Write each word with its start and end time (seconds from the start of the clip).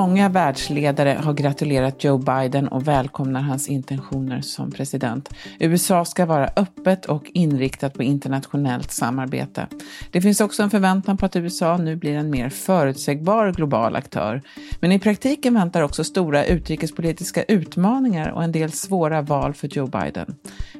Många 0.00 0.28
världsledare 0.28 1.20
har 1.24 1.32
gratulerat 1.32 2.04
Joe 2.04 2.18
Biden 2.18 2.68
och 2.68 2.88
välkomnar 2.88 3.40
hans 3.40 3.68
intentioner 3.68 4.40
som 4.40 4.70
president. 4.70 5.28
USA 5.58 6.04
ska 6.04 6.26
vara 6.26 6.50
öppet 6.56 7.06
och 7.06 7.30
inriktat 7.34 7.94
på 7.94 8.02
internationellt 8.02 8.92
samarbete. 8.92 9.66
Det 10.10 10.20
finns 10.20 10.40
också 10.40 10.62
en 10.62 10.70
förväntan 10.70 11.16
på 11.16 11.26
att 11.26 11.36
USA 11.36 11.76
nu 11.76 11.96
blir 11.96 12.14
en 12.14 12.30
mer 12.30 12.48
förutsägbar 12.48 13.52
global 13.52 13.96
aktör. 13.96 14.42
Men 14.80 14.92
i 14.92 14.98
praktiken 14.98 15.54
väntar 15.54 15.82
också 15.82 16.04
stora 16.04 16.44
utrikespolitiska 16.44 17.42
utmaningar 17.42 18.30
och 18.30 18.44
en 18.44 18.52
del 18.52 18.72
svåra 18.72 19.22
val 19.22 19.54
för 19.54 19.68
Joe 19.68 19.86
Biden. 19.86 20.34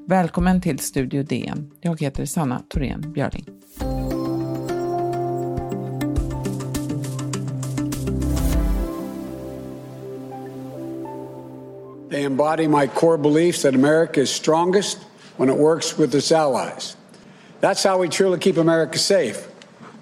Välkommen 0.07 0.61
till 0.61 0.79
Studio 0.79 1.23
DN. 1.23 1.71
Jag 1.81 2.01
heter 2.01 2.25
Sanna 2.25 2.63
Thorén 2.69 3.13
Björling. 3.13 3.45
Embody 12.31 12.69
my 12.69 12.87
core 12.87 13.19
beliefs 13.19 13.63
that 13.63 13.75
America 13.75 14.21
is 14.21 14.31
strongest 14.31 15.03
when 15.37 15.49
it 15.49 15.57
works 15.57 15.99
with 15.99 16.15
its 16.15 16.31
allies. 16.31 16.97
That's 17.61 17.83
how 17.83 17.99
we 17.99 18.09
truly 18.09 18.39
keep 18.39 18.57
America 18.57 18.99
safe 18.99 19.49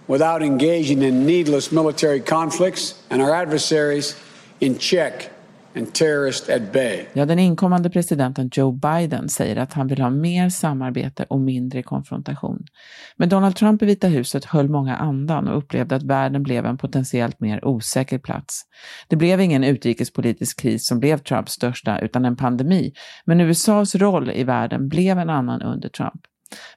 without 0.07 0.43
engaging 0.43 1.03
in 1.03 1.25
needless 1.25 1.73
military 1.73 2.21
conflicts 2.21 3.03
and 3.09 3.23
our 3.23 3.35
adversaries 3.35 4.15
in 4.61 4.79
check 4.79 5.31
Ja, 7.13 7.27
den 7.27 7.39
inkommande 7.39 7.91
presidenten 7.91 8.51
Joe 8.53 8.73
Biden 8.73 9.29
säger 9.29 9.57
att 9.57 9.73
han 9.73 9.87
vill 9.87 10.01
ha 10.01 10.11
mer 10.11 10.49
samarbete 10.49 11.27
och 11.29 11.41
mindre 11.41 11.83
konfrontation. 11.83 12.67
Men 13.17 13.29
Donald 13.29 13.57
Trump 13.57 13.83
i 13.83 13.87
Vita 13.87 14.07
huset 14.07 14.45
höll 14.45 14.69
många 14.69 14.97
andan 14.97 15.49
och 15.49 15.59
upplevde 15.59 15.97
att 15.97 16.03
världen 16.03 16.43
blev 16.43 16.67
en 16.67 16.79
potentiellt 16.79 17.41
mer 17.41 17.65
osäker 17.65 18.19
plats. 18.19 18.63
Det 19.09 19.17
blev 19.17 19.41
ingen 19.41 19.65
utrikespolitisk 19.65 20.61
kris 20.61 20.87
som 20.87 21.01
blev 21.01 21.19
Trumps 21.19 21.53
största, 21.53 21.99
utan 21.99 22.25
en 22.25 22.37
pandemi. 22.37 22.93
Men 23.25 23.41
USAs 23.41 23.95
roll 23.95 24.31
i 24.31 24.45
världen 24.45 24.89
blev 24.89 25.19
en 25.19 25.31
annan 25.31 25.63
under 25.63 25.89
Trump. 25.89 26.21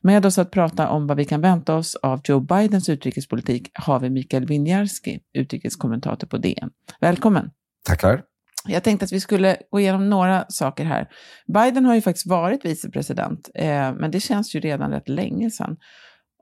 Med 0.02 0.26
oss 0.26 0.38
att 0.38 0.52
prata 0.52 0.89
om 0.89 1.08
vad 1.08 1.17
vi 1.17 1.26
kan 1.26 1.42
vänta 1.42 1.76
oss 1.76 1.95
av 1.95 2.22
Joe 2.23 2.39
Bidens 2.39 2.89
utrikespolitik 2.89 3.72
har 3.73 4.00
vi 4.00 4.09
Mikael 4.09 4.45
Winjarski, 4.45 5.20
utrikeskommentator 5.33 6.28
på 6.28 6.38
DN. 6.38 6.70
Välkommen! 7.00 7.52
Tackar! 7.88 8.31
Jag 8.66 8.84
tänkte 8.84 9.06
att 9.06 9.12
vi 9.12 9.20
skulle 9.20 9.58
gå 9.72 9.80
igenom 9.80 10.09
några 10.09 10.45
saker 10.50 10.86
här. 10.86 11.08
Biden 11.54 11.86
har 11.86 11.95
ju 11.95 12.02
faktiskt 12.02 12.28
varit 12.28 12.66
vicepresident, 12.66 13.50
eh, 13.56 13.94
men 13.94 14.12
det 14.12 14.20
känns 14.20 14.56
ju 14.56 14.59
redan 14.59 14.92
rätt 14.92 15.09
länge 15.09 15.52
sedan. 15.52 15.78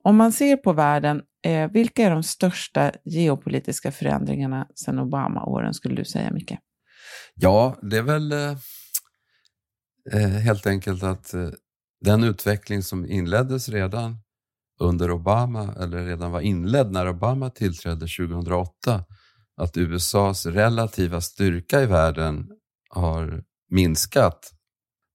Om 0.03 0.15
man 0.15 0.31
ser 0.31 0.57
på 0.57 0.73
världen, 0.73 1.21
eh, 1.45 1.71
vilka 1.71 2.03
är 2.03 2.11
de 2.11 2.23
största 2.23 2.91
geopolitiska 3.05 3.91
förändringarna 3.91 4.67
sedan 4.75 4.99
Obama-åren, 4.99 5.73
skulle 5.73 5.95
du 5.95 6.05
säga, 6.05 6.31
Micke? 6.31 6.53
Ja, 7.35 7.77
det 7.81 7.97
är 7.97 8.03
väl 8.03 8.31
eh, 8.31 8.57
eh 10.13 10.29
helt 10.29 10.67
enkelt 10.67 11.03
att 11.03 11.33
eh, 11.33 11.49
den 12.01 12.23
utveckling 12.23 12.83
som 12.83 13.05
inleddes 13.05 13.69
redan 13.69 14.17
under 14.79 15.11
Obama, 15.11 15.75
eller 15.79 16.05
redan 16.05 16.31
var 16.31 16.41
inledd 16.41 16.91
när 16.91 17.09
Obama 17.09 17.49
tillträdde 17.49 18.07
2008, 18.07 19.03
att 19.59 19.77
USAs 19.77 20.45
relativa 20.45 21.21
styrka 21.21 21.81
i 21.81 21.85
världen 21.85 22.49
har 22.89 23.43
minskat, 23.69 24.53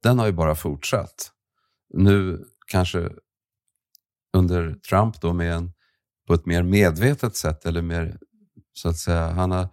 den 0.02 0.18
har 0.18 0.26
ju 0.26 0.32
bara 0.32 0.54
fortsatt. 0.54 1.30
Nu 1.94 2.44
kanske 2.66 3.10
under 4.36 4.74
Trump 4.74 5.20
då 5.20 5.32
med 5.32 5.52
en, 5.52 5.72
på 6.26 6.34
ett 6.34 6.46
mer 6.46 6.62
medvetet 6.62 7.36
sätt, 7.36 7.66
eller 7.66 7.82
mer 7.82 8.18
så 8.72 8.88
att 8.88 8.98
säga, 8.98 9.30
han 9.30 9.50
har 9.50 9.68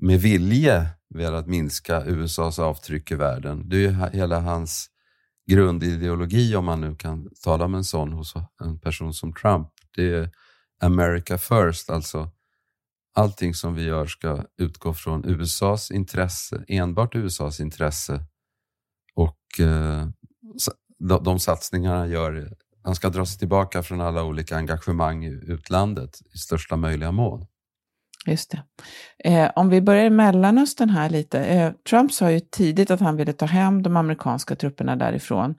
med 0.00 0.20
vilje 0.20 0.86
velat 1.14 1.46
minska 1.46 2.04
USAs 2.04 2.58
avtryck 2.58 3.10
i 3.10 3.14
världen. 3.14 3.68
Det 3.68 3.76
är 3.76 3.80
ju 3.80 4.18
hela 4.18 4.40
hans 4.40 4.90
grundideologi, 5.50 6.56
om 6.56 6.64
man 6.64 6.80
nu 6.80 6.96
kan 6.96 7.28
tala 7.44 7.64
om 7.64 7.74
en 7.74 7.84
sån 7.84 8.12
hos 8.12 8.34
en 8.64 8.80
person 8.80 9.14
som 9.14 9.34
Trump. 9.34 9.68
Det 9.96 10.14
är 10.14 10.30
America 10.80 11.38
first, 11.38 11.90
alltså 11.90 12.30
allting 13.14 13.54
som 13.54 13.74
vi 13.74 13.82
gör 13.82 14.06
ska 14.06 14.44
utgå 14.58 14.94
från 14.94 15.24
USAs 15.24 15.90
intresse, 15.90 16.64
enbart 16.68 17.14
USAs 17.14 17.60
intresse. 17.60 18.24
Och 19.14 19.60
eh, 19.60 20.06
de, 20.98 21.24
de 21.24 21.38
satsningarna 21.38 22.06
gör, 22.06 22.52
han 22.84 22.94
ska 22.94 23.08
dra 23.08 23.26
sig 23.26 23.38
tillbaka 23.38 23.82
från 23.82 24.00
alla 24.00 24.24
olika 24.24 24.56
engagemang 24.56 25.24
i 25.24 25.30
utlandet 25.30 26.10
i 26.34 26.38
största 26.38 26.76
möjliga 26.76 27.12
mån. 27.12 27.46
Just 28.26 28.50
det. 28.50 28.62
Eh, 29.24 29.50
om 29.56 29.68
vi 29.68 29.80
börjar 29.80 30.04
i 30.04 30.10
Mellanöstern 30.10 30.90
här 30.90 31.10
lite. 31.10 31.44
Eh, 31.44 31.72
Trump 31.90 32.12
sa 32.12 32.30
ju 32.30 32.40
tidigt 32.40 32.90
att 32.90 33.00
han 33.00 33.16
ville 33.16 33.32
ta 33.32 33.46
hem 33.46 33.82
de 33.82 33.96
amerikanska 33.96 34.56
trupperna 34.56 34.96
därifrån. 34.96 35.54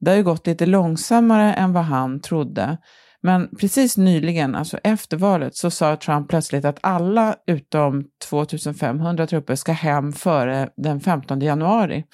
Det 0.00 0.10
har 0.10 0.16
ju 0.16 0.22
gått 0.22 0.46
lite 0.46 0.66
långsammare 0.66 1.54
än 1.54 1.72
vad 1.72 1.84
han 1.84 2.20
trodde. 2.20 2.78
Men 3.26 3.48
precis 3.56 3.96
nyligen, 3.96 4.54
alltså 4.54 4.78
efter 4.78 5.16
valet, 5.16 5.56
så 5.56 5.70
sa 5.70 5.96
Trump 5.96 6.28
plötsligt 6.28 6.64
att 6.64 6.78
alla 6.80 7.36
utom 7.46 8.04
2500 8.28 9.26
trupper 9.26 9.54
ska 9.54 9.72
hem 9.72 10.12
före 10.12 10.68
den 10.76 11.00
15 11.00 11.40
januari. 11.40 12.04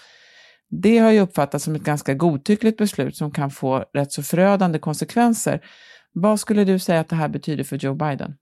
Det 0.82 0.98
har 0.98 1.10
ju 1.10 1.20
uppfattats 1.20 1.64
som 1.64 1.74
ett 1.74 1.82
ganska 1.82 2.14
godtyckligt 2.14 2.78
beslut 2.78 3.16
som 3.16 3.30
kan 3.30 3.50
få 3.50 3.84
rätt 3.94 4.12
så 4.12 4.22
förödande 4.22 4.78
konsekvenser. 4.78 5.60
Vad 6.12 6.40
skulle 6.40 6.64
du 6.64 6.78
säga 6.78 7.00
att 7.00 7.08
det 7.08 7.16
här 7.16 7.28
betyder 7.28 7.64
för 7.64 7.76
Joe 7.76 7.94
Biden? 7.94 8.34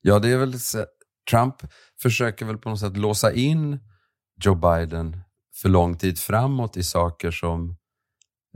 Ja, 0.00 0.18
det 0.18 0.28
är 0.28 0.38
väl 0.38 0.54
Trump 1.30 1.54
försöker 2.02 2.46
väl 2.46 2.58
på 2.58 2.68
något 2.68 2.80
sätt 2.80 2.96
låsa 2.96 3.32
in 3.32 3.78
Joe 4.44 4.54
Biden 4.54 5.16
för 5.62 5.68
lång 5.68 5.96
tid 5.96 6.18
framåt 6.18 6.76
i 6.76 6.82
saker 6.82 7.30
som 7.30 7.76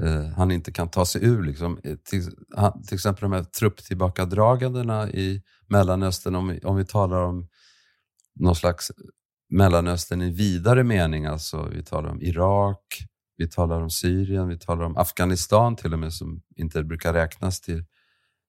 eh, 0.03 0.27
han 0.27 0.51
inte 0.51 0.73
kan 0.73 0.89
ta 0.89 1.07
sig 1.07 1.25
ur. 1.25 1.43
Liksom. 1.43 1.81
Eh, 1.85 1.97
till, 1.97 2.23
han, 2.57 2.83
till 2.83 2.95
exempel 2.95 3.23
de 3.23 3.33
här 3.33 3.45
trupptillbakadragandena 3.45 5.11
i 5.11 5.43
Mellanöstern, 5.69 6.35
om 6.35 6.49
vi, 6.49 6.61
om 6.61 6.77
vi 6.77 6.85
talar 6.85 7.23
om 7.23 7.49
någon 8.41 8.57
slags 8.57 8.91
eh, 8.91 8.97
Mellanöstern 9.51 10.23
i 10.23 10.31
vidare 10.31 10.85
mening, 10.85 11.27
alltså 11.27 11.69
vi 11.69 11.83
talar 11.83 12.11
om 12.11 12.23
Irak, 12.23 12.99
vi 13.37 13.49
talar 13.49 13.81
om 13.81 13.91
Syrien, 13.91 14.49
vi 14.49 14.59
talar 14.59 14.85
om 14.85 14.97
Afghanistan 14.97 15.77
till 15.77 15.93
och 15.93 15.99
med, 15.99 16.13
som 16.13 16.43
inte 16.57 16.85
brukar 16.85 17.13
räknas 17.13 17.61
till 17.61 17.85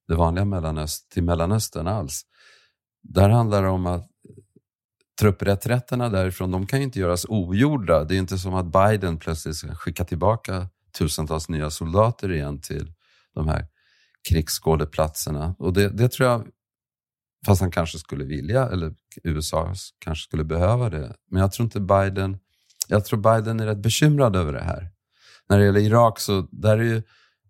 det 0.08 0.16
vanliga 0.16 0.46
Mellanöstern, 0.46 1.10
till 1.14 1.24
Mellanöstern 1.24 1.88
alls. 1.88 2.22
Där 3.04 3.30
handlar 3.30 3.64
det 3.64 3.70
om 3.70 3.86
att 3.86 4.02
eh, 4.02 4.08
truppreträtterna 5.20 6.10
därifrån, 6.10 6.52
de 6.52 6.68
kan 6.68 6.80
ju 6.80 6.86
inte 6.86 7.00
göras 7.00 7.26
ogjorda. 7.30 8.04
Det 8.04 8.16
är 8.16 8.20
inte 8.20 8.38
som 8.38 8.54
att 8.54 8.66
Biden 8.66 9.18
plötsligt 9.18 9.56
ska 9.56 9.76
skicka 9.76 10.06
tillbaka 10.06 10.70
tusentals 10.98 11.50
nya 11.50 11.70
soldater 11.70 12.32
igen 12.32 12.62
till 12.62 12.94
de 13.34 13.48
här 13.48 13.68
krigsskådeplatserna. 14.30 15.56
Och 15.60 15.74
det, 15.74 15.90
det 15.90 16.10
tror 16.10 16.30
jag, 16.30 16.48
fast 17.46 17.62
han 17.62 17.72
kanske 17.72 17.98
skulle 17.98 18.26
vilja, 18.26 18.70
eller 18.70 18.96
USA 19.24 19.74
kanske 20.00 20.24
skulle 20.24 20.44
behöva 20.44 20.90
det. 20.90 21.16
Men 21.32 21.42
jag 21.42 21.52
tror 21.52 21.64
inte 21.64 21.80
Biden, 21.80 22.40
jag 22.88 23.06
tror 23.06 23.20
Biden 23.20 23.60
är 23.60 23.66
rätt 23.66 23.82
bekymrad 23.82 24.36
över 24.36 24.54
det 24.54 24.64
här. 24.64 24.92
När 25.50 25.58
det 25.58 25.66
gäller 25.66 25.80
Irak 25.80 26.20
så 26.20 26.48
där 26.52 26.78
är 26.78 26.84
ju 26.84 27.04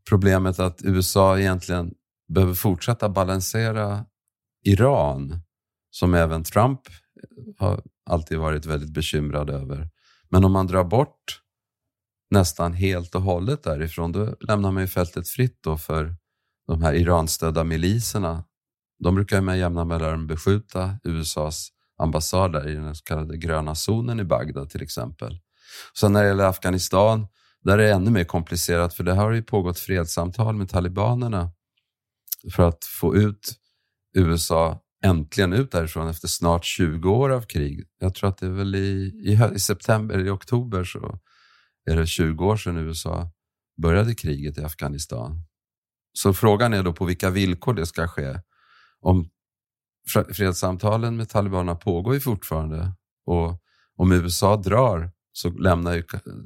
problemet 0.10 0.60
att 0.60 0.82
USA 0.84 1.40
egentligen 1.40 1.94
behöver 2.28 2.54
fortsätta 2.54 3.10
balansera 3.10 4.06
Iran, 4.64 5.40
som 5.92 6.14
även 6.14 6.44
Trump 6.44 6.82
har 7.58 7.82
alltid 8.10 8.38
varit 8.38 8.66
väldigt 8.66 8.94
bekymrad 8.94 9.50
över. 9.50 9.90
Men 10.30 10.46
om 10.46 10.52
man 10.52 10.68
drar 10.68 10.84
bort 10.84 11.42
nästan 12.30 12.74
helt 12.74 13.16
och 13.16 13.22
hållet 13.22 13.64
därifrån, 13.64 14.12
då 14.12 14.36
lämnar 14.40 14.72
man 14.72 14.84
ju 14.84 14.88
fältet 14.88 15.30
fritt 15.30 15.60
då 15.64 15.78
för 15.78 16.16
de 16.68 16.82
här 16.82 16.94
Iranstödda 16.94 17.64
miliserna. 17.64 18.44
De 19.04 19.16
brukar 19.16 19.42
med 19.42 19.60
jämna 19.60 19.86
mellanrum 19.86 20.28
beskjuta 20.28 21.00
USAs 21.04 21.70
ambassad 21.98 22.70
i 22.70 22.74
den 22.74 22.96
så 22.96 23.04
kallade 23.04 23.38
gröna 23.38 23.76
zonen 23.76 24.20
i 24.20 24.24
Bagdad 24.24 24.70
till 24.70 24.82
exempel. 24.82 25.40
Sen 26.00 26.14
när 26.14 26.22
det 26.22 26.28
gäller 26.28 26.46
Afghanistan, 26.46 27.28
där 27.64 27.78
är 27.78 27.84
det 27.84 27.92
ännu 27.92 28.12
mer 28.12 28.24
komplicerat 28.24 28.94
för 28.94 29.04
det 29.04 29.14
har 29.14 29.32
ju 29.32 29.44
pågått 29.44 29.80
fredssamtal 29.80 30.56
med 30.56 30.70
talibanerna 30.70 31.52
för 32.56 32.64
att 32.64 32.86
få 32.86 33.16
ut 33.16 33.54
USA 34.16 34.80
äntligen 35.04 35.54
ut 35.54 35.72
därifrån 35.72 36.10
efter 36.10 36.28
snart 36.28 36.66
20 36.66 37.10
år 37.10 37.30
av 37.30 37.42
krig. 37.42 37.84
Jag 38.00 38.16
tror 38.16 38.30
att 38.30 38.38
det 38.38 38.46
är 38.46 38.50
väl 38.50 38.76
i, 38.76 39.12
i, 39.26 39.56
i 39.56 39.60
september, 39.60 40.26
i 40.26 40.30
oktober 40.30 40.84
så 40.84 41.20
är 41.88 41.96
det 41.96 42.08
20 42.08 42.46
år 42.46 42.58
sedan 42.58 42.78
USA 42.78 43.32
började 43.82 44.16
kriget 44.16 44.58
i 44.58 44.64
Afghanistan. 44.64 45.44
Så 46.14 46.34
frågan 46.34 46.74
är 46.74 46.84
då 46.84 46.94
på 46.94 47.06
vilka 47.06 47.30
villkor 47.30 47.74
det 47.74 47.86
ska 47.86 48.08
ske. 48.08 48.40
Om 49.02 49.30
fredssamtalen 50.36 51.18
med 51.18 51.30
talibanerna 51.30 51.76
pågår 51.76 52.14
ju 52.14 52.20
fortfarande 52.20 52.92
och 53.26 53.62
om 53.96 54.12
USA 54.12 54.58
drar 54.58 55.12
så 55.32 55.50
lämnar 55.50 55.94
ju, 55.94 56.04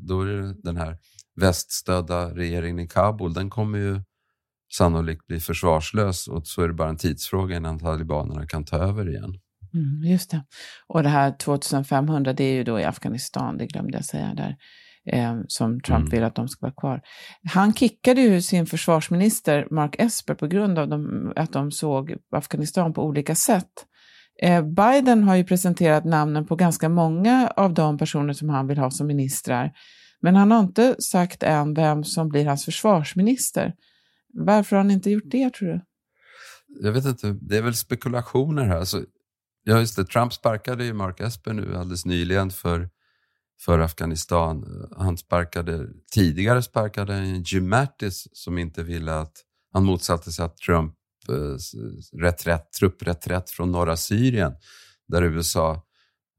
då 0.07 0.21
är 0.21 0.25
det 0.25 0.53
den 0.63 0.77
här 0.77 0.97
väststödda 1.35 2.35
regeringen 2.35 2.79
i 2.79 2.87
Kabul, 2.87 3.33
den 3.33 3.49
kommer 3.49 3.79
ju 3.79 4.01
sannolikt 4.77 5.27
bli 5.27 5.39
försvarslös 5.39 6.27
och 6.27 6.47
så 6.47 6.61
är 6.61 6.67
det 6.67 6.73
bara 6.73 6.89
en 6.89 6.97
tidsfråga 6.97 7.55
innan 7.55 7.79
talibanerna 7.79 8.47
kan 8.47 8.65
ta 8.65 8.77
över 8.77 9.09
igen. 9.09 9.39
Mm, 9.73 10.11
just 10.11 10.31
det. 10.31 10.43
Och 10.87 11.03
det 11.03 11.09
här 11.09 11.35
2500, 11.37 12.33
det 12.33 12.43
är 12.43 12.53
ju 12.53 12.63
då 12.63 12.79
i 12.79 12.83
Afghanistan, 12.83 13.57
det 13.57 13.65
glömde 13.65 13.97
jag 13.97 14.05
säga 14.05 14.33
där, 14.33 14.57
eh, 15.07 15.39
som 15.47 15.81
Trump 15.81 15.99
mm. 15.99 16.09
vill 16.09 16.23
att 16.23 16.35
de 16.35 16.47
ska 16.47 16.65
vara 16.65 16.73
kvar. 16.73 17.01
Han 17.53 17.73
kickade 17.73 18.21
ju 18.21 18.41
sin 18.41 18.65
försvarsminister 18.65 19.67
Mark 19.71 19.95
Esper 19.99 20.33
på 20.33 20.47
grund 20.47 20.79
av 20.79 20.87
de, 20.87 21.33
att 21.35 21.53
de 21.53 21.71
såg 21.71 22.15
Afghanistan 22.31 22.93
på 22.93 23.05
olika 23.05 23.35
sätt. 23.35 23.71
Eh, 24.41 24.65
Biden 24.65 25.23
har 25.23 25.35
ju 25.35 25.43
presenterat 25.43 26.05
namnen 26.05 26.47
på 26.47 26.55
ganska 26.55 26.89
många 26.89 27.47
av 27.55 27.73
de 27.73 27.97
personer 27.97 28.33
som 28.33 28.49
han 28.49 28.67
vill 28.67 28.77
ha 28.77 28.91
som 28.91 29.07
ministrar. 29.07 29.71
Men 30.21 30.35
han 30.35 30.51
har 30.51 30.59
inte 30.59 30.95
sagt 31.01 31.43
än 31.43 31.73
vem 31.73 32.03
som 32.03 32.29
blir 32.29 32.45
hans 32.45 32.65
försvarsminister. 32.65 33.73
Varför 34.33 34.75
har 34.75 34.83
han 34.83 34.91
inte 34.91 35.09
gjort 35.09 35.23
det, 35.25 35.53
tror 35.53 35.67
du? 35.67 35.81
Jag 36.79 36.91
vet 36.91 37.05
inte, 37.05 37.37
det 37.41 37.57
är 37.57 37.61
väl 37.61 37.75
spekulationer 37.75 38.65
här. 38.65 38.77
Alltså, 38.77 39.03
ja, 39.63 39.79
just 39.79 39.95
det, 39.95 40.05
Trump 40.05 40.33
sparkade 40.33 40.85
ju 40.85 40.93
Mark 40.93 41.19
Esper 41.19 41.53
nu 41.53 41.75
alldeles 41.75 42.05
nyligen 42.05 42.49
för, 42.49 42.89
för 43.65 43.79
Afghanistan. 43.79 44.87
Han 44.97 45.17
sparkade, 45.17 45.87
tidigare 46.11 46.61
sparkade 46.61 47.43
Jim 47.45 47.69
Mattis 47.69 48.27
som 48.33 48.57
inte 48.57 48.83
ville 48.83 49.15
att, 49.19 49.33
han 49.73 49.85
motsatte 49.85 50.31
sig 50.31 50.45
att 50.45 50.57
Trump 50.57 50.95
eh, 51.29 51.57
reträtt, 52.19 52.73
truppreträtt 52.79 53.49
från 53.49 53.71
norra 53.71 53.97
Syrien, 53.97 54.53
där 55.07 55.21
USA 55.21 55.85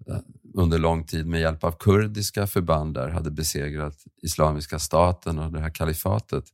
eh, 0.08 0.16
under 0.54 0.78
lång 0.78 1.06
tid 1.06 1.26
med 1.26 1.40
hjälp 1.40 1.64
av 1.64 1.72
kurdiska 1.78 2.46
förband 2.46 2.94
där 2.94 3.08
hade 3.08 3.30
besegrat 3.30 3.96
Islamiska 4.22 4.78
staten 4.78 5.38
och 5.38 5.52
det 5.52 5.60
här 5.60 5.74
kalifatet. 5.74 6.44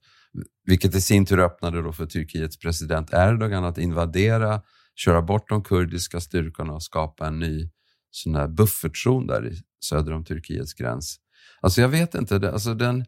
Vilket 0.64 0.94
i 0.94 1.00
sin 1.00 1.26
tur 1.26 1.38
öppnade 1.38 1.82
då 1.82 1.92
för 1.92 2.06
Turkiets 2.06 2.58
president 2.58 3.10
Erdogan 3.12 3.64
att 3.64 3.78
invadera, 3.78 4.62
köra 4.94 5.22
bort 5.22 5.48
de 5.48 5.62
kurdiska 5.62 6.20
styrkorna 6.20 6.72
och 6.72 6.82
skapa 6.82 7.26
en 7.26 7.38
ny 7.38 7.70
sån 8.10 8.34
här 8.34 8.48
buffertzon 8.48 9.26
där 9.26 9.52
söder 9.84 10.12
om 10.12 10.24
Turkiets 10.24 10.74
gräns. 10.74 11.16
Alltså 11.60 11.80
jag 11.80 11.88
vet 11.88 12.14
inte, 12.14 12.50
alltså 12.52 12.74
den, 12.74 13.04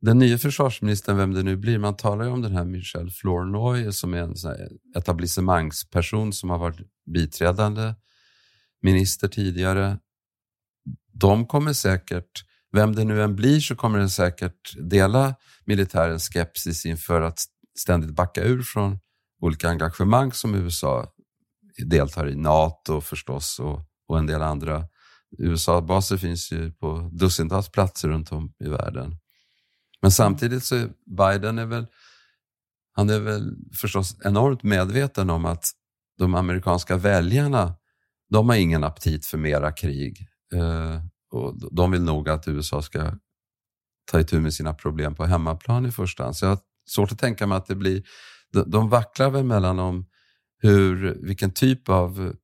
den 0.00 0.18
nya 0.18 0.38
försvarsministern, 0.38 1.16
vem 1.16 1.34
det 1.34 1.42
nu 1.42 1.56
blir, 1.56 1.78
man 1.78 1.96
talar 1.96 2.24
ju 2.24 2.30
om 2.30 2.42
den 2.42 2.52
här 2.52 2.64
Michel 2.64 3.10
Flournoy 3.10 3.92
som 3.92 4.14
är 4.14 4.18
en 4.18 4.36
sån 4.36 4.54
etablissemangsperson 4.96 6.32
som 6.32 6.50
har 6.50 6.58
varit 6.58 6.80
biträdande 7.14 7.94
minister 8.82 9.28
tidigare. 9.28 9.98
De 11.12 11.46
kommer 11.46 11.72
säkert 11.72 12.44
vem 12.72 12.94
det 12.94 13.04
nu 13.04 13.22
än 13.22 13.36
blir 13.36 13.60
så 13.60 13.76
kommer 13.76 13.98
den 13.98 14.10
säkert 14.10 14.90
dela 14.90 15.34
militärens 15.64 16.28
skepsis 16.28 16.86
inför 16.86 17.22
att 17.22 17.38
ständigt 17.78 18.10
backa 18.10 18.44
ur 18.44 18.62
från 18.62 18.98
olika 19.40 19.68
engagemang 19.68 20.32
som 20.32 20.54
USA 20.54 21.12
deltar 21.86 22.28
i, 22.28 22.36
NATO 22.36 23.00
förstås 23.00 23.58
och, 23.58 23.80
och 24.08 24.18
en 24.18 24.26
del 24.26 24.42
andra. 24.42 24.84
USA-baser 25.38 26.16
finns 26.16 26.52
ju 26.52 26.72
på 26.72 27.10
dussintals 27.12 27.68
platser 27.68 28.08
runt 28.08 28.32
om 28.32 28.52
i 28.64 28.68
världen. 28.68 29.16
Men 30.02 30.10
samtidigt 30.10 30.64
så 30.64 30.76
är 30.76 30.90
Biden 31.16 31.58
är 31.58 31.66
väl, 31.66 31.86
han 32.92 33.10
är 33.10 33.20
väl 33.20 33.56
förstås 33.74 34.16
enormt 34.24 34.62
medveten 34.62 35.30
om 35.30 35.44
att 35.44 35.70
de 36.18 36.34
amerikanska 36.34 36.96
väljarna, 36.96 37.74
de 38.30 38.48
har 38.48 38.56
ingen 38.56 38.84
aptit 38.84 39.26
för 39.26 39.38
mera 39.38 39.72
krig. 39.72 40.28
Eh, 40.54 41.00
och 41.30 41.74
de 41.74 41.90
vill 41.90 42.02
nog 42.02 42.28
att 42.28 42.48
USA 42.48 42.82
ska 42.82 43.12
ta 44.10 44.20
itu 44.20 44.40
med 44.40 44.54
sina 44.54 44.74
problem 44.74 45.14
på 45.14 45.24
hemmaplan 45.24 45.86
i 45.86 45.90
första 45.90 46.22
hand. 46.22 46.36
Så 46.36 46.44
jag 46.44 46.50
har 46.50 46.58
svårt 46.88 47.12
att 47.12 47.18
tänka 47.18 47.46
mig 47.46 47.58
att 47.58 47.66
det 47.66 47.74
blir... 47.74 48.02
De 48.66 48.88
vacklar 48.88 49.30
väl 49.30 49.44
mellan 49.44 49.78
om 49.78 50.06
hur, 50.58 51.18
vilken 51.22 51.50
typ 51.50 51.88
av 51.88 52.34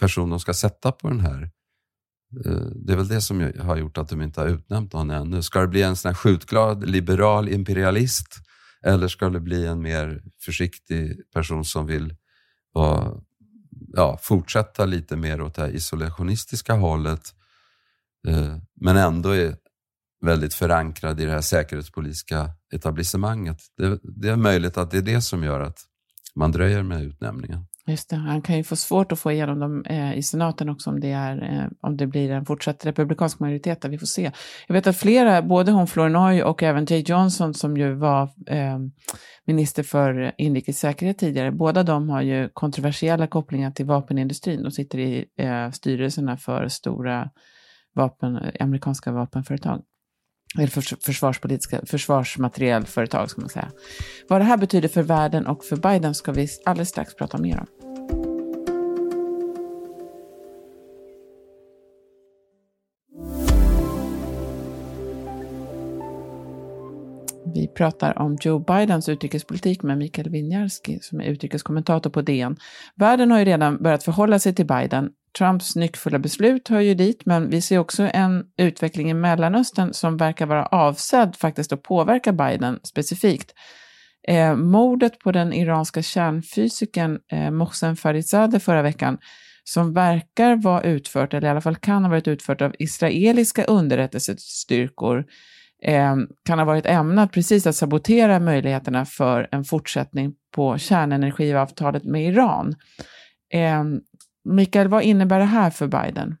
person 0.00 0.30
de 0.30 0.40
ska 0.40 0.54
sätta 0.54 0.92
på 0.92 1.08
den 1.08 1.20
här. 1.20 1.50
Eh, 2.46 2.66
det 2.74 2.92
är 2.92 2.96
väl 2.96 3.08
det 3.08 3.20
som 3.20 3.52
har 3.58 3.76
gjort 3.76 3.98
att 3.98 4.08
de 4.08 4.22
inte 4.22 4.40
har 4.40 4.48
utnämnt 4.48 4.92
någon 4.92 5.10
ännu. 5.10 5.42
Ska 5.42 5.60
det 5.60 5.68
bli 5.68 5.82
en 5.82 5.96
sån 5.96 6.08
här 6.08 6.14
skjutglad 6.14 6.88
liberal 6.88 7.48
imperialist 7.48 8.38
eller 8.84 9.08
ska 9.08 9.28
det 9.28 9.40
bli 9.40 9.66
en 9.66 9.82
mer 9.82 10.22
försiktig 10.44 11.32
person 11.34 11.64
som 11.64 11.86
vill 11.86 12.16
vara, 12.72 13.20
ja, 13.92 14.18
fortsätta 14.22 14.84
lite 14.84 15.16
mer 15.16 15.40
åt 15.40 15.54
det 15.54 15.62
här 15.62 15.74
isolationistiska 15.74 16.74
hållet 16.74 17.34
eh, 18.28 18.56
men 18.80 18.96
ändå 18.96 19.30
är 19.30 19.56
väldigt 20.24 20.54
förankrad 20.54 21.20
i 21.20 21.24
det 21.24 21.30
här 21.30 21.40
säkerhetspolitiska 21.40 22.50
etablissemanget. 22.72 23.58
Det, 23.76 23.98
det, 24.02 24.28
är 24.28 24.36
möjligt 24.36 24.76
att 24.76 24.90
det 24.90 24.98
är 24.98 25.02
det 25.02 25.20
som 25.20 25.44
gör 25.44 25.60
att 25.60 25.78
man 26.34 26.52
dröjer 26.52 26.82
med 26.82 27.02
utnämningen. 27.02 27.66
Just 27.86 28.10
det, 28.10 28.16
han 28.16 28.42
kan 28.42 28.56
ju 28.56 28.64
få 28.64 28.76
svårt 28.76 29.12
att 29.12 29.18
få 29.18 29.32
igenom 29.32 29.58
dem 29.58 29.84
eh, 29.84 30.18
i 30.18 30.22
senaten 30.22 30.68
också 30.68 30.90
om 30.90 31.00
det, 31.00 31.10
är, 31.12 31.42
eh, 31.42 31.70
om 31.80 31.96
det 31.96 32.06
blir 32.06 32.30
en 32.30 32.46
fortsatt 32.46 32.86
republikansk 32.86 33.40
majoritet 33.40 33.80
där 33.80 33.88
vi 33.88 33.98
får 33.98 34.06
se. 34.06 34.30
Jag 34.66 34.74
vet 34.74 34.86
att 34.86 34.96
flera, 34.96 35.42
både 35.42 35.72
hon 35.72 35.86
Flournoy 35.86 36.42
och 36.42 36.62
även 36.62 36.86
Jay 36.88 37.04
Johnson 37.06 37.54
som 37.54 37.76
ju 37.76 37.94
var 37.94 38.22
eh, 38.46 38.78
minister 39.44 39.82
för 39.82 40.32
inrikes 40.38 40.78
säkerhet 40.78 41.18
tidigare, 41.18 41.52
båda 41.52 41.82
de 41.82 42.10
har 42.10 42.22
ju 42.22 42.48
kontroversiella 42.48 43.26
kopplingar 43.26 43.70
till 43.70 43.86
vapenindustrin. 43.86 44.62
De 44.62 44.70
sitter 44.70 44.98
i 44.98 45.24
eh, 45.38 45.70
styrelserna 45.70 46.36
för 46.36 46.68
stora 46.68 47.30
vapen, 47.94 48.36
eh, 48.36 48.64
amerikanska 48.64 49.12
vapenföretag. 49.12 49.82
Eller 50.58 50.66
för, 50.66 51.04
försvarspolitiska, 51.04 51.80
försvarsmaterielföretag 51.86 53.30
ska 53.30 53.40
man 53.40 53.50
säga. 53.50 53.72
Vad 54.28 54.40
det 54.40 54.44
här 54.44 54.56
betyder 54.56 54.88
för 54.88 55.02
världen 55.02 55.46
och 55.46 55.64
för 55.64 55.76
Biden 55.76 56.14
ska 56.14 56.32
vi 56.32 56.48
alldeles 56.64 56.88
strax 56.88 57.14
prata 57.14 57.38
mer 57.38 57.60
om. 57.60 57.66
Vi 67.54 67.68
pratar 67.68 68.18
om 68.18 68.38
Joe 68.40 68.58
Bidens 68.58 69.08
utrikespolitik 69.08 69.82
med 69.82 69.98
Mikael 69.98 70.30
Winjarski 70.30 70.98
som 71.02 71.20
är 71.20 71.24
utrikeskommentator 71.24 72.10
på 72.10 72.22
DN. 72.22 72.56
Världen 72.94 73.30
har 73.30 73.38
ju 73.38 73.44
redan 73.44 73.82
börjat 73.82 74.04
förhålla 74.04 74.38
sig 74.38 74.54
till 74.54 74.66
Biden 74.66 75.10
Trumps 75.38 75.76
nyckfulla 75.76 76.18
beslut 76.18 76.68
hör 76.68 76.80
ju 76.80 76.94
dit, 76.94 77.26
men 77.26 77.50
vi 77.50 77.60
ser 77.60 77.78
också 77.78 78.10
en 78.14 78.44
utveckling 78.56 79.10
i 79.10 79.14
Mellanöstern 79.14 79.92
som 79.92 80.16
verkar 80.16 80.46
vara 80.46 80.66
avsedd 80.66 81.36
faktiskt 81.36 81.72
att 81.72 81.82
påverka 81.82 82.32
Biden 82.32 82.80
specifikt. 82.82 83.54
Eh, 84.28 84.56
mordet 84.56 85.18
på 85.18 85.32
den 85.32 85.52
iranska 85.52 86.02
kärnfysikern 86.02 87.18
eh, 87.32 87.50
Mohsen 87.50 87.96
Farizadeh 87.96 88.60
förra 88.60 88.82
veckan, 88.82 89.18
som 89.64 89.94
verkar 89.94 90.56
vara 90.56 90.82
utfört, 90.82 91.34
eller 91.34 91.48
i 91.48 91.50
alla 91.50 91.60
fall 91.60 91.76
kan 91.76 92.02
ha 92.02 92.10
varit 92.10 92.28
utfört 92.28 92.60
av 92.60 92.74
israeliska 92.78 93.64
underrättelsestyrkor, 93.64 95.24
eh, 95.82 96.16
kan 96.44 96.58
ha 96.58 96.64
varit 96.66 96.86
ämnat 96.86 97.32
precis 97.32 97.66
att 97.66 97.76
sabotera 97.76 98.40
möjligheterna 98.40 99.04
för 99.04 99.48
en 99.52 99.64
fortsättning 99.64 100.34
på 100.54 100.78
kärnenergiavtalet 100.78 102.04
med 102.04 102.24
Iran. 102.24 102.74
Eh, 103.52 103.84
Mikael, 104.44 104.88
vad 104.88 105.02
innebär 105.02 105.38
det 105.38 105.44
här 105.44 105.70
för 105.70 105.86
Biden? 105.86 106.36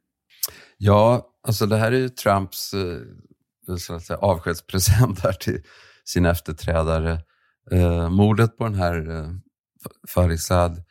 Ja, 0.76 1.26
alltså 1.46 1.66
det 1.66 1.76
här 1.76 1.92
är 1.92 1.96
ju 1.96 2.08
Trumps 2.08 2.74
eh, 2.74 3.76
så 3.76 3.94
att 3.94 4.02
säga, 4.02 4.18
avskedspresent 4.18 5.20
här 5.20 5.32
till 5.32 5.62
sin 6.04 6.26
efterträdare. 6.26 7.22
Eh, 7.70 8.10
mordet 8.10 8.56
på 8.56 8.64
den 8.64 8.74
här 8.74 9.10
eh, 9.10 9.28
Farisad 10.08 10.82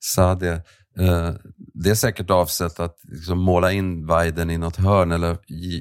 Sadeh, 0.00 0.60
eh, 0.98 1.34
det 1.56 1.90
är 1.90 1.94
säkert 1.94 2.30
avsett 2.30 2.80
att 2.80 2.96
liksom, 3.02 3.38
måla 3.38 3.72
in 3.72 4.06
Biden 4.06 4.50
i 4.50 4.58
något 4.58 4.76
hörn 4.76 5.12
eller 5.12 5.38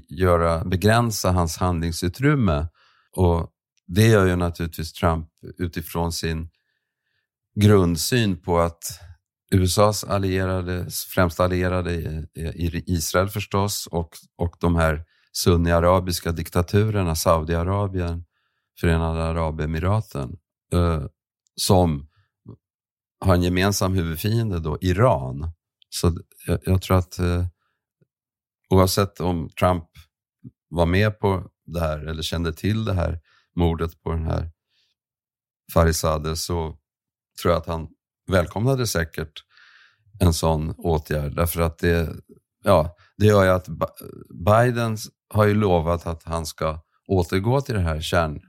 göra, 0.10 0.66
begränsa 0.66 1.32
hans 1.32 1.58
handlingsutrymme. 1.58 2.68
Och 3.12 3.50
det 3.88 4.08
gör 4.08 4.26
ju 4.26 4.36
naturligtvis 4.36 4.94
Trump 4.94 5.28
utifrån 5.58 6.12
sin 6.12 6.50
grundsyn 7.56 8.42
på 8.42 8.60
att 8.60 9.00
USAs 9.52 10.04
allierade, 10.04 10.88
främsta 11.16 11.44
allierade 11.44 11.94
i 11.94 12.84
Israel 12.88 13.30
förstås 13.30 13.88
och, 13.92 14.10
och 14.36 14.56
de 14.60 14.76
här 14.76 15.06
sunni-arabiska 15.32 16.32
diktaturerna, 16.32 17.16
Saudiarabien, 17.16 18.26
Förenade 18.80 19.24
Arabemiraten, 19.24 20.38
eh, 20.74 21.06
som 21.56 22.08
har 23.20 23.36
en 23.36 23.44
gemensam 23.44 23.94
huvudfiende 23.94 24.60
då, 24.60 24.78
Iran. 24.82 25.52
Så 25.90 26.18
jag, 26.48 26.60
jag 26.66 26.82
tror 26.82 26.98
att 26.98 27.20
eh, 27.20 27.46
oavsett 28.70 29.20
om 29.20 29.50
Trump 29.60 29.90
var 30.70 30.86
med 30.86 31.20
på 31.20 31.52
det 31.66 31.80
här 31.80 32.00
eller 32.00 32.22
kände 32.22 32.54
till 32.54 32.86
det 32.86 32.94
här 32.94 33.20
mordet 33.56 34.02
på 34.02 34.12
den 34.12 34.26
här 34.26 34.52
Farizadeh 35.74 36.34
så 36.34 36.78
tror 37.42 37.54
jag 37.54 37.62
att 37.62 37.68
han 37.68 37.88
välkomnade 38.28 38.88
säkert 38.88 39.44
en 40.20 40.34
sån 40.34 40.74
åtgärd. 40.78 41.36
Därför 41.36 41.62
att 41.62 41.78
det, 41.78 42.10
ja, 42.64 42.96
det 43.18 43.26
gör 43.26 43.44
ju 43.44 43.50
att 43.50 43.68
Biden 44.46 44.98
har 45.30 45.46
ju 45.46 45.54
lovat 45.54 46.08
att 46.08 46.24
han 46.24 46.46
ska 46.46 46.80
återgå 47.08 47.62
till 47.62 47.76
det 47.76 47.82
här 47.82 48.02
kärn, 48.02 48.42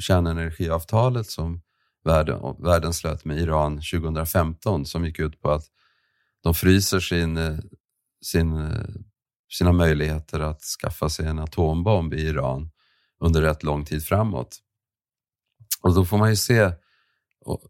kärnenergiavtalet 0.00 1.26
som 1.26 1.62
världen, 2.04 2.40
världen 2.58 2.92
slöt 2.92 3.24
med 3.24 3.38
Iran 3.38 3.74
2015 3.74 4.86
som 4.86 5.04
gick 5.04 5.18
ut 5.18 5.40
på 5.40 5.50
att 5.50 5.64
de 6.42 6.54
fryser 6.54 7.00
sin, 7.00 7.62
sin, 8.24 8.70
sina 9.52 9.72
möjligheter 9.72 10.40
att 10.40 10.62
skaffa 10.62 11.08
sig 11.08 11.26
en 11.26 11.38
atombomb 11.38 12.14
i 12.14 12.20
Iran 12.20 12.70
under 13.20 13.42
rätt 13.42 13.62
lång 13.62 13.84
tid 13.84 14.04
framåt. 14.04 14.58
Och 15.82 15.94
då 15.94 16.04
får 16.04 16.18
man 16.18 16.30
ju 16.30 16.36
se 16.36 16.72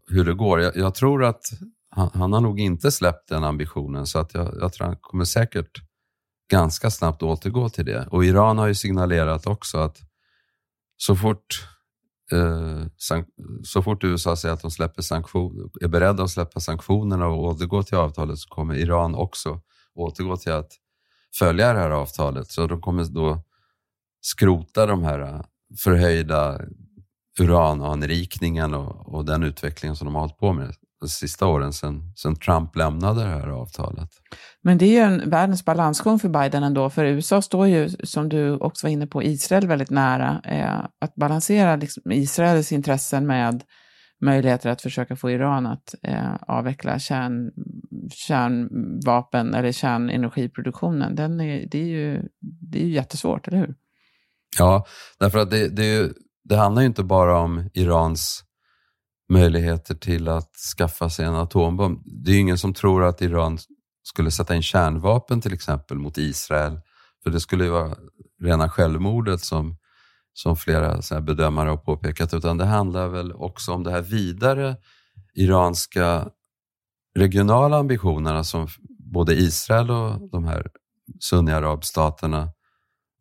hur 0.07 0.25
det 0.25 0.33
går. 0.33 0.61
Jag, 0.61 0.75
jag 0.75 0.95
tror 0.95 1.23
att 1.23 1.41
han, 1.89 2.09
han, 2.13 2.33
har 2.33 2.41
nog 2.41 2.59
inte 2.59 2.91
släppt 2.91 3.29
den 3.29 3.43
ambitionen 3.43 4.07
så 4.07 4.19
att 4.19 4.33
jag, 4.33 4.57
jag 4.61 4.73
tror 4.73 4.87
han 4.87 4.97
kommer 5.01 5.25
säkert 5.25 5.81
ganska 6.51 6.91
snabbt 6.91 7.23
återgå 7.23 7.69
till 7.69 7.85
det. 7.85 8.07
Och 8.11 8.25
Iran 8.25 8.57
har 8.57 8.67
ju 8.67 8.75
signalerat 8.75 9.47
också 9.47 9.77
att 9.77 9.97
så 10.97 11.15
fort, 11.15 11.67
eh, 12.31 12.85
så 13.63 13.81
fort 13.81 14.03
USA 14.03 14.35
säger 14.35 14.53
att 14.53 14.61
de 14.61 14.71
släpper 14.71 15.01
sanktion, 15.01 15.71
är 15.81 15.87
beredda 15.87 16.23
att 16.23 16.29
släppa 16.29 16.59
sanktionerna 16.59 17.27
och 17.27 17.43
återgå 17.43 17.83
till 17.83 17.97
avtalet 17.97 18.39
så 18.39 18.49
kommer 18.49 18.75
Iran 18.75 19.15
också 19.15 19.61
återgå 19.95 20.37
till 20.37 20.51
att 20.51 20.71
följa 21.39 21.73
det 21.73 21.79
här 21.79 21.89
avtalet. 21.89 22.51
Så 22.51 22.67
de 22.67 22.81
kommer 22.81 23.05
då 23.05 23.43
skrota 24.21 24.85
de 24.85 25.03
här 25.03 25.19
eh, 25.19 25.41
förhöjda 25.83 26.61
urananrikningen 27.39 28.73
och, 28.73 29.13
och 29.15 29.25
den 29.25 29.43
utvecklingen 29.43 29.95
som 29.95 30.05
de 30.05 30.15
har 30.15 30.21
hållit 30.21 30.37
på 30.37 30.53
med 30.53 30.73
de 31.01 31.09
sista 31.09 31.47
åren 31.47 31.73
sedan, 31.73 32.13
sedan 32.15 32.35
Trump 32.35 32.75
lämnade 32.75 33.23
det 33.23 33.29
här 33.29 33.47
avtalet. 33.47 34.09
Men 34.61 34.77
det 34.77 34.85
är 34.85 34.89
ju 34.89 34.97
en 34.97 35.29
världens 35.29 35.65
balansgång 35.65 36.19
för 36.19 36.29
Biden 36.29 36.63
ändå, 36.63 36.89
för 36.89 37.05
USA 37.05 37.41
står 37.41 37.67
ju, 37.67 37.89
som 38.03 38.29
du 38.29 38.57
också 38.57 38.87
var 38.87 38.91
inne 38.91 39.07
på, 39.07 39.23
Israel 39.23 39.67
väldigt 39.67 39.89
nära. 39.89 40.41
Eh, 40.43 40.85
att 40.99 41.15
balansera 41.15 41.75
liksom 41.75 42.11
Israels 42.11 42.71
intressen 42.71 43.27
med 43.27 43.63
möjligheter 44.21 44.69
att 44.69 44.81
försöka 44.81 45.15
få 45.15 45.31
Iran 45.31 45.65
att 45.65 45.95
eh, 46.03 46.35
avveckla 46.47 46.99
kärn, 46.99 47.51
kärnvapen 48.11 49.53
eller 49.53 49.71
kärnenergiproduktionen, 49.71 51.15
den 51.15 51.41
är, 51.41 51.65
det, 51.71 51.77
är 51.77 51.87
ju, 51.87 52.21
det 52.41 52.81
är 52.81 52.85
ju 52.85 52.93
jättesvårt, 52.93 53.47
eller 53.47 53.57
hur? 53.57 53.75
Ja, 54.57 54.85
därför 55.19 55.39
att 55.39 55.51
det, 55.51 55.69
det, 55.69 56.13
det 56.43 56.55
handlar 56.55 56.81
ju 56.81 56.87
inte 56.87 57.03
bara 57.03 57.39
om 57.39 57.69
Irans 57.73 58.43
möjligheter 59.29 59.95
till 59.95 60.27
att 60.27 60.55
skaffa 60.77 61.09
sig 61.09 61.25
en 61.25 61.35
atombomb. 61.35 62.01
Det 62.05 62.31
är 62.31 62.35
ju 62.35 62.41
ingen 62.41 62.57
som 62.57 62.73
tror 62.73 63.03
att 63.03 63.21
Iran 63.21 63.57
skulle 64.03 64.31
sätta 64.31 64.55
in 64.55 64.61
kärnvapen 64.61 65.41
till 65.41 65.53
exempel 65.53 65.97
mot 65.97 66.17
Israel, 66.17 66.81
för 67.23 67.29
det 67.29 67.39
skulle 67.39 67.63
ju 67.63 67.69
vara 67.69 67.95
rena 68.41 68.69
självmordet 68.69 69.41
som, 69.41 69.77
som 70.33 70.55
flera 70.55 71.01
så 71.01 71.21
bedömare 71.21 71.69
har 71.69 71.77
påpekat, 71.77 72.33
utan 72.33 72.57
det 72.57 72.65
handlar 72.65 73.07
väl 73.07 73.33
också 73.33 73.71
om 73.71 73.83
det 73.83 73.91
här 73.91 74.01
vidare 74.01 74.75
iranska 75.33 76.29
regionala 77.15 77.77
ambitionerna 77.77 78.43
som 78.43 78.67
både 79.13 79.33
Israel 79.33 79.91
och 79.91 80.29
de 80.31 80.45
här 80.45 80.67
sunni-arabstaterna 81.19 82.49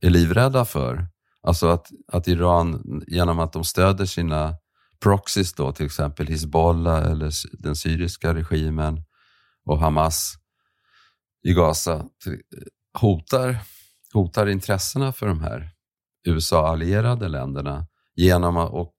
är 0.01 0.11
livrädda 0.11 0.65
för. 0.65 1.12
Alltså 1.43 1.69
att, 1.69 1.91
att 2.13 2.29
Iran, 2.29 3.03
genom 3.07 3.39
att 3.39 3.53
de 3.53 3.65
stöder 3.65 4.07
sina 4.07 4.55
proxies 5.03 5.53
då, 5.53 5.73
till 5.73 5.87
exempel 5.87 6.27
Hizbollah 6.27 7.11
eller 7.11 7.33
den 7.53 7.77
syriska 7.77 8.35
regimen 8.35 9.05
och 9.65 9.79
Hamas 9.79 10.35
i 11.43 11.53
Gaza 11.53 12.05
hotar, 12.99 13.59
hotar 14.13 14.47
intressena 14.47 15.13
för 15.13 15.27
de 15.27 15.41
här 15.41 15.71
USA-allierade 16.29 17.29
länderna 17.29 17.87
genom 18.17 18.57
och, 18.57 18.95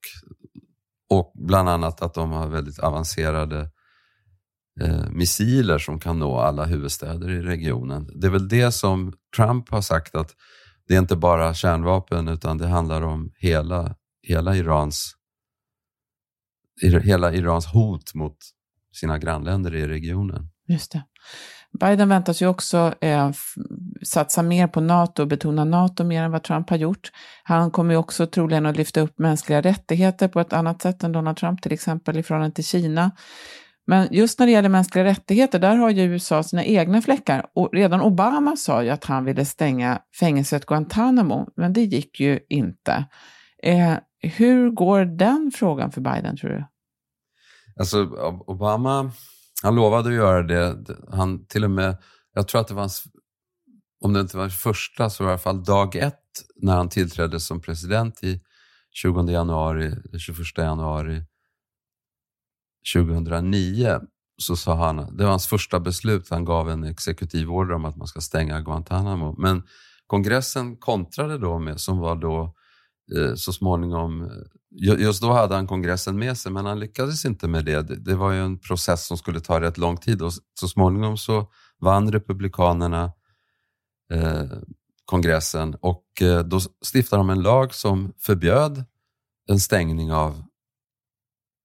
och 1.10 1.32
bland 1.34 1.68
annat 1.68 2.02
att 2.02 2.14
de 2.14 2.30
har 2.32 2.48
väldigt 2.48 2.78
avancerade 2.78 3.70
eh, 4.80 5.10
missiler 5.10 5.78
som 5.78 6.00
kan 6.00 6.18
nå 6.18 6.38
alla 6.38 6.64
huvudstäder 6.64 7.30
i 7.30 7.42
regionen. 7.42 8.10
Det 8.14 8.26
är 8.26 8.30
väl 8.30 8.48
det 8.48 8.72
som 8.72 9.12
Trump 9.36 9.68
har 9.68 9.82
sagt 9.82 10.14
att 10.14 10.34
det 10.88 10.94
är 10.94 10.98
inte 10.98 11.16
bara 11.16 11.54
kärnvapen 11.54 12.28
utan 12.28 12.58
det 12.58 12.66
handlar 12.66 13.02
om 13.02 13.32
hela, 13.36 13.94
hela 14.22 14.56
Irans 14.56 15.14
hela 16.82 17.32
Irans 17.32 17.66
hot 17.66 18.14
mot 18.14 18.36
sina 18.92 19.18
grannländer 19.18 19.74
i 19.74 19.86
regionen. 19.86 20.50
Just 20.68 20.92
det. 20.92 21.04
Biden 21.80 22.08
väntas 22.08 22.42
ju 22.42 22.46
också 22.46 22.94
eh, 23.00 23.30
satsa 24.02 24.42
mer 24.42 24.66
på 24.66 24.80
NATO 24.80 25.22
och 25.22 25.28
betona 25.28 25.64
NATO 25.64 26.04
mer 26.04 26.22
än 26.22 26.30
vad 26.30 26.42
Trump 26.42 26.70
har 26.70 26.76
gjort. 26.76 27.12
Han 27.42 27.70
kommer 27.70 27.94
ju 27.94 27.98
också 27.98 28.26
troligen 28.26 28.66
att 28.66 28.76
lyfta 28.76 29.00
upp 29.00 29.18
mänskliga 29.18 29.60
rättigheter 29.60 30.28
på 30.28 30.40
ett 30.40 30.52
annat 30.52 30.82
sätt 30.82 31.04
än 31.04 31.12
Donald 31.12 31.36
Trump, 31.36 31.62
till 31.62 31.72
exempel 31.72 32.16
i 32.16 32.22
förhållande 32.22 32.54
till 32.54 32.64
Kina. 32.64 33.10
Men 33.86 34.08
just 34.10 34.38
när 34.38 34.46
det 34.46 34.52
gäller 34.52 34.68
mänskliga 34.68 35.04
rättigheter, 35.04 35.58
där 35.58 35.76
har 35.76 35.90
ju 35.90 36.02
USA 36.02 36.42
sina 36.42 36.64
egna 36.64 37.02
fläckar. 37.02 37.46
Och 37.54 37.68
redan 37.72 38.00
Obama 38.00 38.56
sa 38.56 38.82
ju 38.82 38.90
att 38.90 39.04
han 39.04 39.24
ville 39.24 39.44
stänga 39.44 40.02
fängelset 40.20 40.66
Guantanamo, 40.66 41.48
men 41.56 41.72
det 41.72 41.82
gick 41.82 42.20
ju 42.20 42.40
inte. 42.48 43.04
Eh, 43.62 43.94
hur 44.20 44.70
går 44.70 45.04
den 45.04 45.50
frågan 45.54 45.92
för 45.92 46.00
Biden, 46.00 46.36
tror 46.36 46.50
du? 46.50 46.64
Alltså, 47.78 48.02
Obama, 48.46 49.10
han 49.62 49.74
lovade 49.74 50.08
att 50.08 50.14
göra 50.14 50.42
det. 50.42 50.76
Han 51.10 51.46
till 51.46 51.64
och 51.64 51.70
med, 51.70 51.96
jag 52.34 52.48
tror 52.48 52.60
att 52.60 52.68
det 52.68 52.74
var 52.74 52.82
hans, 52.82 53.04
om 54.00 54.12
det 54.12 54.20
inte 54.20 54.36
var 54.36 54.48
första, 54.48 55.10
så 55.10 55.24
var 55.24 55.30
det 55.30 55.32
i 55.32 55.34
alla 55.34 55.38
fall 55.38 55.64
dag 55.64 55.96
ett 55.96 56.20
när 56.56 56.76
han 56.76 56.88
tillträdde 56.88 57.40
som 57.40 57.60
president 57.60 58.24
i 58.24 58.40
20 58.92 59.30
januari, 59.30 59.94
21 60.18 60.58
januari 60.58 61.22
2009 62.94 64.00
så 64.38 64.56
sa 64.56 64.74
han, 64.74 65.16
det 65.16 65.24
var 65.24 65.30
hans 65.30 65.46
första 65.46 65.80
beslut, 65.80 66.30
han 66.30 66.44
gav 66.44 66.70
en 66.70 66.84
exekutiv 66.84 67.50
order 67.50 67.74
om 67.74 67.84
att 67.84 67.96
man 67.96 68.06
ska 68.06 68.20
stänga 68.20 68.60
Guantanamo. 68.60 69.34
Men 69.38 69.62
kongressen 70.06 70.76
kontrade 70.76 71.38
då 71.38 71.58
med, 71.58 71.80
som 71.80 71.98
var 71.98 72.16
då 72.16 72.54
eh, 73.16 73.34
så 73.34 73.52
småningom, 73.52 74.22
eh, 74.22 75.00
just 75.00 75.22
då 75.22 75.32
hade 75.32 75.54
han 75.54 75.66
kongressen 75.66 76.18
med 76.18 76.38
sig 76.38 76.52
men 76.52 76.66
han 76.66 76.80
lyckades 76.80 77.24
inte 77.24 77.48
med 77.48 77.64
det. 77.64 77.82
Det 77.82 78.14
var 78.14 78.32
ju 78.32 78.40
en 78.40 78.58
process 78.58 79.06
som 79.06 79.16
skulle 79.16 79.40
ta 79.40 79.60
rätt 79.60 79.78
lång 79.78 79.96
tid 79.96 80.22
och 80.22 80.32
så 80.60 80.68
småningom 80.68 81.16
så 81.16 81.50
vann 81.80 82.12
republikanerna 82.12 83.12
eh, 84.12 84.44
kongressen 85.04 85.76
och 85.80 86.04
eh, 86.20 86.40
då 86.40 86.60
stiftade 86.84 87.20
de 87.20 87.30
en 87.30 87.42
lag 87.42 87.74
som 87.74 88.12
förbjöd 88.18 88.84
en 89.50 89.60
stängning 89.60 90.12
av 90.12 90.42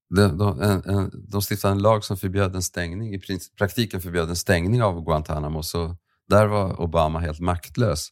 de, 0.10 0.38
de, 0.38 0.62
en, 0.62 1.12
de 1.30 1.42
stiftade 1.42 1.72
en 1.72 1.82
lag 1.82 2.04
som 2.04 2.18
förbjöd 2.18 2.56
en 2.56 2.62
stängning, 2.62 3.14
i 3.14 3.22
praktiken 3.58 4.02
förbjöd 4.02 4.30
en 4.30 4.36
stängning 4.36 4.84
av 4.84 5.06
Guantanamo, 5.06 5.64
så 5.64 5.96
där 6.30 6.48
var 6.48 6.82
Obama 6.82 7.20
helt 7.20 7.40
maktlös. 7.40 8.10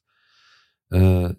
Eh, 0.94 1.32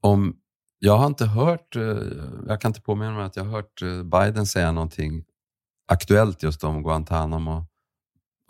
om, 0.00 0.36
jag 0.78 0.98
har 0.98 1.06
inte 1.06 1.26
hört, 1.26 1.76
eh, 1.76 1.98
jag 2.46 2.60
kan 2.60 2.68
inte 2.68 2.80
påminna 2.80 3.10
mig 3.10 3.24
att 3.24 3.36
jag 3.36 3.44
har 3.44 3.50
hört 3.50 3.82
eh, 3.82 4.02
Biden 4.02 4.46
säga 4.46 4.72
någonting 4.72 5.24
aktuellt 5.86 6.42
just 6.42 6.64
om 6.64 6.82
Guantanamo 6.82 7.66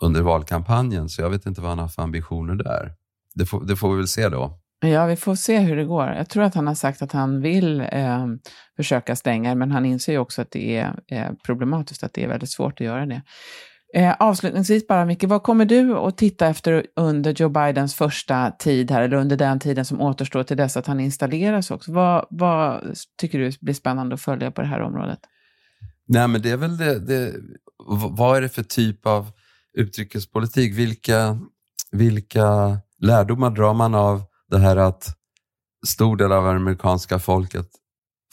under 0.01 0.21
valkampanjen, 0.21 1.09
så 1.09 1.21
jag 1.21 1.29
vet 1.29 1.45
inte 1.45 1.61
vad 1.61 1.69
han 1.69 1.79
har 1.79 1.87
för 1.87 2.01
ambitioner 2.01 2.55
där. 2.55 2.95
Det 3.33 3.45
får, 3.45 3.63
det 3.65 3.75
får 3.75 3.91
vi 3.91 3.97
väl 3.97 4.07
se 4.07 4.29
då. 4.29 4.60
Ja, 4.83 5.05
vi 5.05 5.15
får 5.15 5.35
se 5.35 5.59
hur 5.59 5.75
det 5.75 5.85
går. 5.85 6.07
Jag 6.07 6.29
tror 6.29 6.43
att 6.43 6.55
han 6.55 6.67
har 6.67 6.75
sagt 6.75 7.01
att 7.01 7.11
han 7.11 7.41
vill 7.41 7.81
eh, 7.81 8.27
försöka 8.75 9.15
stänga, 9.15 9.55
men 9.55 9.71
han 9.71 9.85
inser 9.85 10.11
ju 10.11 10.17
också 10.19 10.41
att 10.41 10.51
det 10.51 10.77
är 10.77 10.99
eh, 11.07 11.31
problematiskt, 11.45 12.03
att 12.03 12.13
det 12.13 12.23
är 12.23 12.27
väldigt 12.27 12.49
svårt 12.49 12.81
att 12.81 12.85
göra 12.85 13.05
det. 13.05 13.21
Eh, 13.93 14.15
avslutningsvis 14.19 14.87
bara, 14.87 15.05
Micke, 15.05 15.23
vad 15.23 15.43
kommer 15.43 15.65
du 15.65 15.97
att 15.97 16.17
titta 16.17 16.47
efter 16.47 16.85
under 16.95 17.31
Joe 17.31 17.49
Bidens 17.49 17.95
första 17.95 18.51
tid 18.51 18.91
här, 18.91 19.01
eller 19.01 19.17
under 19.17 19.37
den 19.37 19.59
tiden 19.59 19.85
som 19.85 20.01
återstår 20.01 20.43
till 20.43 20.57
dess 20.57 20.77
att 20.77 20.87
han 20.87 20.99
installeras 20.99 21.71
också? 21.71 21.91
Vad, 21.91 22.25
vad 22.29 22.81
tycker 23.17 23.39
du 23.39 23.51
blir 23.61 23.73
spännande 23.73 24.13
att 24.13 24.21
följa 24.21 24.51
på 24.51 24.61
det 24.61 24.67
här 24.67 24.81
området? 24.81 25.19
Nej, 26.07 26.27
men 26.27 26.41
det 26.41 26.51
är 26.51 26.57
väl 26.57 26.77
det, 26.77 26.99
det 26.99 27.33
vad 28.09 28.37
är 28.37 28.41
det 28.41 28.49
för 28.49 28.63
typ 28.63 29.05
av 29.05 29.31
utrikespolitik? 29.77 30.73
Vilka, 30.73 31.37
vilka 31.91 32.77
lärdomar 32.99 33.49
drar 33.49 33.73
man 33.73 33.95
av 33.95 34.30
det 34.51 34.59
här 34.59 34.77
att 34.77 35.17
stor 35.87 36.17
del 36.17 36.31
av 36.31 36.47
amerikanska 36.47 37.19
folket 37.19 37.67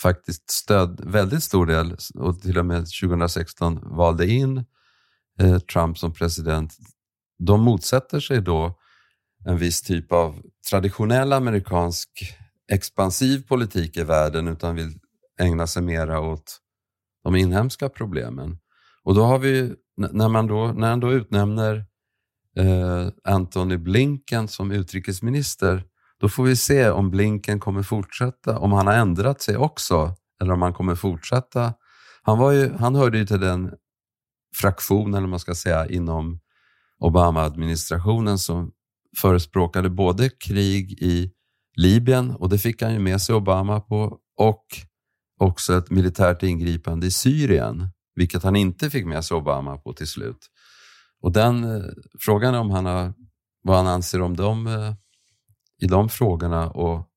faktiskt 0.03 0.51
stöd, 0.51 1.01
väldigt 1.05 1.43
stor 1.43 1.67
del, 1.67 1.97
och 2.15 2.43
till 2.43 2.59
och 2.59 2.67
med 2.67 2.87
2016 3.01 3.97
valde 3.97 4.27
in 4.27 4.65
eh, 5.41 5.59
Trump 5.59 5.99
som 5.99 6.13
president. 6.13 6.77
De 7.39 7.61
motsätter 7.61 8.21
sig 8.21 8.41
då 8.41 8.79
en 9.47 9.59
viss 9.59 9.83
typ 9.83 10.13
av 10.13 10.43
traditionell 10.71 11.33
amerikansk 11.33 12.11
expansiv 12.73 13.47
politik 13.47 13.97
i 13.97 14.03
världen 14.03 14.49
utan 14.49 14.75
vill 14.75 14.99
ägna 15.41 15.67
sig 15.67 15.83
mera 15.83 16.21
åt 16.21 16.59
de 17.25 17.37
inhemska 17.37 17.89
problemen. 17.89 18.59
Och 19.03 19.15
då 19.15 19.25
har 19.25 19.39
vi, 19.39 19.75
när 19.97 20.29
man 20.29 20.47
då, 20.47 20.67
när 20.67 20.91
han 20.91 21.01
då 21.01 21.13
utnämner 21.13 21.85
eh, 22.57 23.09
Antony 23.25 23.77
Blinken 23.77 24.49
som 24.49 24.71
utrikesminister 24.71 25.85
då 26.21 26.29
får 26.29 26.45
vi 26.45 26.57
se 26.57 26.91
om 26.91 27.11
Blinken 27.11 27.61
kommer 27.61 27.83
fortsätta, 27.83 28.59
om 28.59 28.73
han 28.73 28.87
har 28.87 28.95
ändrat 28.95 29.43
sig 29.43 29.57
också, 29.57 30.15
eller 30.41 30.53
om 30.53 30.63
han 30.63 30.73
kommer 30.73 30.95
fortsätta. 30.95 31.75
Han, 32.23 32.39
var 32.39 32.53
ju, 32.53 32.73
han 32.73 32.95
hörde 32.95 33.19
ju 33.19 33.27
till 33.27 33.41
den 33.41 33.71
fraktion, 34.57 35.15
eller 35.15 35.27
man 35.27 35.39
ska 35.39 35.55
säga, 35.55 35.87
inom 35.87 36.41
Obama-administrationen 36.99 38.39
som 38.39 38.73
förespråkade 39.17 39.91
både 39.91 40.29
krig 40.29 40.93
i 40.93 41.33
Libyen, 41.77 42.31
och 42.31 42.49
det 42.49 42.59
fick 42.59 42.83
han 42.83 42.93
ju 42.93 42.99
med 42.99 43.23
sig 43.23 43.35
Obama 43.35 43.81
på, 43.81 44.19
och 44.37 44.65
också 45.41 45.79
ett 45.79 45.91
militärt 45.91 46.43
ingripande 46.43 47.07
i 47.07 47.11
Syrien, 47.11 47.89
vilket 48.15 48.43
han 48.43 48.57
inte 48.57 48.91
fick 48.91 49.07
med 49.07 49.25
sig 49.25 49.37
Obama 49.37 49.77
på 49.77 49.93
till 49.93 50.07
slut. 50.07 50.49
Och 51.23 51.33
den 51.33 51.65
eh, 51.65 51.83
frågan 52.21 52.55
är 52.55 52.61
om 52.61 52.71
han 52.71 52.87
har, 52.87 53.15
vad 53.63 53.77
han 53.77 53.87
anser 53.87 54.21
om 54.23 54.37
dem 54.37 54.67
eh, 54.67 54.95
i 55.83 55.87
de 55.87 56.09
frågorna 56.09 56.71
och 56.71 57.09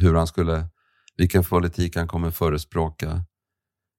hur 0.00 0.14
han 0.14 0.26
skulle, 0.26 0.68
vilken 1.16 1.44
politik 1.44 1.96
han 1.96 2.08
kommer 2.08 2.30
förespråka 2.30 3.24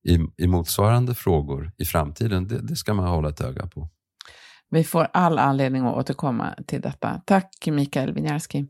i, 0.07 0.43
i 0.43 0.47
motsvarande 0.47 1.15
frågor 1.15 1.71
i 1.77 1.85
framtiden, 1.85 2.47
det, 2.47 2.61
det 2.61 2.75
ska 2.75 2.93
man 2.93 3.07
hålla 3.07 3.29
ett 3.29 3.41
öga 3.41 3.67
på. 3.67 3.89
Vi 4.69 4.83
får 4.83 5.07
all 5.13 5.39
anledning 5.39 5.85
att 5.85 5.95
återkomma 5.95 6.55
till 6.67 6.81
detta. 6.81 7.21
Tack 7.25 7.67
Mikael 7.67 8.13
Winiarski. 8.13 8.65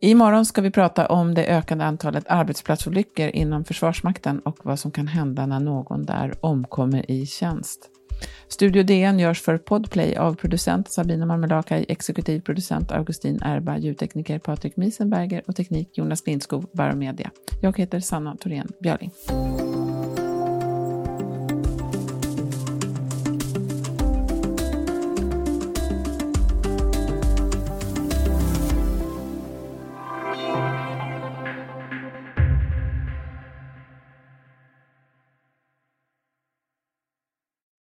Imorgon 0.00 0.46
ska 0.46 0.60
vi 0.60 0.70
prata 0.70 1.06
om 1.06 1.34
det 1.34 1.46
ökande 1.46 1.84
antalet 1.84 2.24
arbetsplatsolyckor 2.28 3.28
inom 3.28 3.64
Försvarsmakten 3.64 4.38
och 4.38 4.58
vad 4.62 4.78
som 4.78 4.90
kan 4.90 5.06
hända 5.06 5.46
när 5.46 5.60
någon 5.60 6.06
där 6.06 6.34
omkommer 6.40 7.10
i 7.10 7.26
tjänst. 7.26 7.88
Studio 8.48 8.82
DN 8.82 9.18
görs 9.18 9.42
för 9.42 9.58
Podplay 9.58 10.16
av 10.16 10.34
producent 10.34 10.92
Sabina 10.92 11.26
Marmelakai, 11.26 11.86
exekutiv 11.88 12.40
producent 12.40 12.92
Augustin 12.92 13.42
Erba, 13.42 13.78
ljudtekniker 13.78 14.38
Patrik 14.38 14.76
Miesenberger 14.76 15.42
och 15.46 15.56
teknik 15.56 15.98
Jonas 15.98 16.26
Lindskog, 16.26 16.66
Baromedia. 16.72 17.30
Jag 17.62 17.78
heter 17.78 18.00
Sanna 18.00 18.36
Thorén 18.36 18.68
Björling. 18.80 19.10